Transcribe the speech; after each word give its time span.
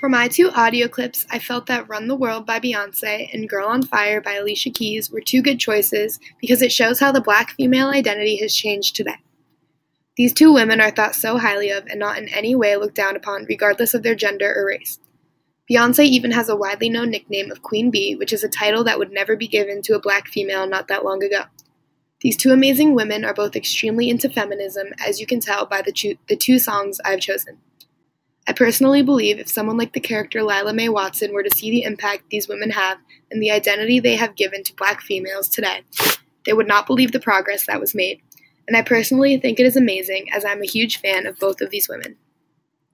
For 0.00 0.08
my 0.08 0.28
two 0.28 0.48
audio 0.52 0.88
clips, 0.88 1.26
I 1.28 1.38
felt 1.38 1.66
that 1.66 1.86
Run 1.86 2.08
the 2.08 2.16
World 2.16 2.46
by 2.46 2.58
Beyonce 2.58 3.28
and 3.34 3.46
Girl 3.46 3.68
on 3.68 3.82
Fire 3.82 4.22
by 4.22 4.32
Alicia 4.32 4.70
Keys 4.70 5.10
were 5.10 5.20
two 5.20 5.42
good 5.42 5.60
choices 5.60 6.18
because 6.40 6.62
it 6.62 6.72
shows 6.72 7.00
how 7.00 7.12
the 7.12 7.20
black 7.20 7.50
female 7.50 7.90
identity 7.90 8.36
has 8.36 8.54
changed 8.56 8.96
today. 8.96 9.18
These 10.16 10.32
two 10.32 10.54
women 10.54 10.80
are 10.80 10.90
thought 10.90 11.14
so 11.14 11.36
highly 11.36 11.68
of 11.68 11.84
and 11.84 12.00
not 12.00 12.16
in 12.16 12.30
any 12.30 12.54
way 12.54 12.74
looked 12.76 12.94
down 12.94 13.14
upon, 13.14 13.44
regardless 13.44 13.92
of 13.92 14.02
their 14.02 14.14
gender 14.14 14.50
or 14.56 14.68
race. 14.68 14.98
Beyonce 15.70 16.06
even 16.06 16.30
has 16.30 16.48
a 16.48 16.56
widely 16.56 16.88
known 16.88 17.10
nickname 17.10 17.50
of 17.50 17.60
Queen 17.60 17.90
Bee, 17.90 18.16
which 18.16 18.32
is 18.32 18.42
a 18.42 18.48
title 18.48 18.82
that 18.84 18.98
would 18.98 19.12
never 19.12 19.36
be 19.36 19.48
given 19.48 19.82
to 19.82 19.94
a 19.94 20.00
black 20.00 20.28
female 20.28 20.66
not 20.66 20.88
that 20.88 21.04
long 21.04 21.22
ago. 21.22 21.42
These 22.22 22.38
two 22.38 22.52
amazing 22.52 22.94
women 22.94 23.22
are 23.22 23.34
both 23.34 23.54
extremely 23.54 24.08
into 24.08 24.30
feminism, 24.30 24.94
as 25.06 25.20
you 25.20 25.26
can 25.26 25.40
tell 25.40 25.66
by 25.66 25.82
the, 25.82 25.92
cho- 25.92 26.14
the 26.26 26.36
two 26.36 26.58
songs 26.58 27.00
I've 27.04 27.20
chosen. 27.20 27.58
I 28.50 28.52
personally 28.52 29.02
believe 29.02 29.38
if 29.38 29.46
someone 29.46 29.76
like 29.76 29.92
the 29.92 30.00
character 30.00 30.42
Lila 30.42 30.72
Mae 30.72 30.88
Watson 30.88 31.32
were 31.32 31.44
to 31.44 31.56
see 31.56 31.70
the 31.70 31.84
impact 31.84 32.30
these 32.30 32.48
women 32.48 32.70
have 32.70 32.98
and 33.30 33.40
the 33.40 33.52
identity 33.52 34.00
they 34.00 34.16
have 34.16 34.34
given 34.34 34.64
to 34.64 34.74
black 34.74 35.02
females 35.02 35.48
today, 35.48 35.82
they 36.44 36.52
would 36.52 36.66
not 36.66 36.84
believe 36.84 37.12
the 37.12 37.20
progress 37.20 37.66
that 37.66 37.78
was 37.78 37.94
made. 37.94 38.20
And 38.66 38.76
I 38.76 38.82
personally 38.82 39.36
think 39.36 39.60
it 39.60 39.66
is 39.66 39.76
amazing, 39.76 40.32
as 40.34 40.44
I'm 40.44 40.62
a 40.62 40.66
huge 40.66 40.98
fan 40.98 41.28
of 41.28 41.38
both 41.38 41.60
of 41.60 41.70
these 41.70 41.88
women. 41.88 42.16